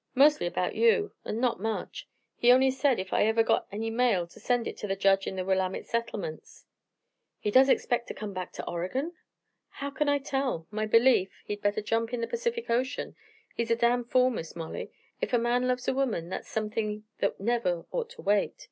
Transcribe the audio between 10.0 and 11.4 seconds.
I tell? My belief,